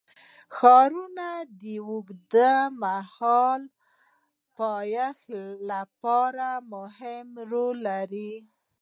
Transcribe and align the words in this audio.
ښارونه 0.55 1.27
د 1.59 1.61
اوږدمهاله 1.87 3.67
پایښت 4.57 5.29
لپاره 5.71 6.47
مهم 6.73 7.27
رول 7.51 7.77
لري. 7.89 8.31